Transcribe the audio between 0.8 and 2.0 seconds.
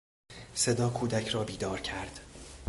کودک را بیدار